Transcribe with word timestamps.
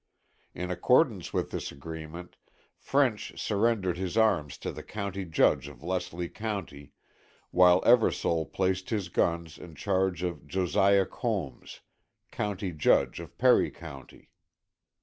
In 0.55 0.71
accordance 0.71 1.31
with 1.31 1.51
this 1.51 1.71
agreement, 1.71 2.35
French 2.75 3.39
surrendered 3.39 3.99
his 3.99 4.17
arms 4.17 4.57
to 4.57 4.71
the 4.71 4.81
county 4.81 5.25
judge 5.25 5.67
of 5.67 5.83
Leslie 5.83 6.27
County, 6.27 6.91
while 7.51 7.81
Eversole 7.83 8.51
placed 8.51 8.89
his 8.89 9.09
guns 9.09 9.59
in 9.59 9.75
charge 9.75 10.23
of 10.23 10.47
Josiah 10.47 11.05
Combs, 11.05 11.81
county 12.31 12.71
judge 12.71 13.19
of 13.19 13.37
Perry 13.37 13.69
County. 13.69 14.31